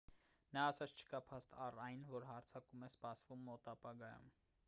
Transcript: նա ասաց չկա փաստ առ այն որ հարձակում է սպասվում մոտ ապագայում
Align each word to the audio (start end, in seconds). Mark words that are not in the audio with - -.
նա 0.55 0.61
ասաց 0.69 0.93
չկա 1.01 1.19
փաստ 1.27 1.53
առ 1.65 1.77
այն 1.83 2.01
որ 2.13 2.25
հարձակում 2.29 2.87
է 2.87 2.91
սպասվում 2.93 3.47
մոտ 3.51 3.73
ապագայում 3.77 4.35